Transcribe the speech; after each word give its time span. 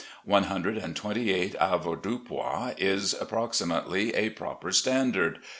One 0.25 0.45
hundred 0.45 0.77
and 0.79 0.95
twenty 0.95 1.29
eight 1.31 1.53
avoirdupois 1.59 2.73
is 2.79 3.13
approximately 3.21 4.15
a 4.15 4.31
proper 4.31 4.71
standard. 4.71 5.37